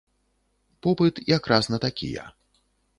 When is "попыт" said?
0.87-1.15